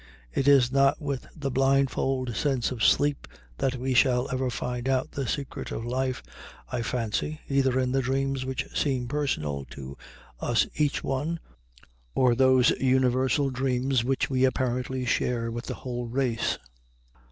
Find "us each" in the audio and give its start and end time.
10.39-11.03